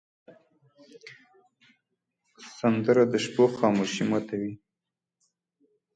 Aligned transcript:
سندره 2.57 3.03
د 3.11 3.13
شپو 3.23 3.43
خاموشي 3.57 4.03
ماتوې 4.09 4.53